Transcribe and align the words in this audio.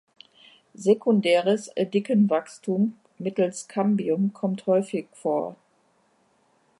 Sekundäres 0.73 1.69
Dickenwachstum 1.77 2.97
mittels 3.19 3.67
Kambium 3.67 4.33
kommt 4.33 4.65
häufig 4.65 5.05
vor. 5.13 5.55